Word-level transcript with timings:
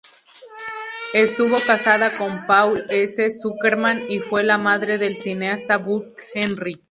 Estuvo 1.13 1.59
casada 1.63 2.17
con 2.17 2.47
Paul 2.47 2.83
S. 2.89 3.29
Zuckerman, 3.39 4.01
y 4.09 4.17
fue 4.17 4.43
la 4.43 4.57
madre 4.57 4.97
del 4.97 5.15
cineasta 5.15 5.77
Buck 5.77 6.19
Henry. 6.33 6.73